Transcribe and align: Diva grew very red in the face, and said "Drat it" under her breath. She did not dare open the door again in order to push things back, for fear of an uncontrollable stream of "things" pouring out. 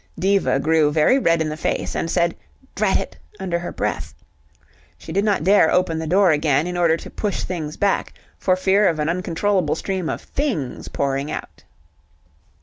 Diva 0.17 0.59
grew 0.59 0.91
very 0.91 1.19
red 1.19 1.41
in 1.43 1.49
the 1.49 1.55
face, 1.55 1.95
and 1.95 2.09
said 2.09 2.35
"Drat 2.73 2.97
it" 2.99 3.17
under 3.39 3.59
her 3.59 3.71
breath. 3.71 4.15
She 4.97 5.11
did 5.11 5.23
not 5.23 5.43
dare 5.43 5.69
open 5.69 5.99
the 5.99 6.07
door 6.07 6.31
again 6.31 6.65
in 6.65 6.75
order 6.75 6.97
to 6.97 7.09
push 7.11 7.43
things 7.43 7.77
back, 7.77 8.13
for 8.39 8.55
fear 8.55 8.87
of 8.89 8.97
an 8.97 9.09
uncontrollable 9.09 9.75
stream 9.75 10.09
of 10.09 10.21
"things" 10.21 10.87
pouring 10.87 11.29
out. 11.29 11.63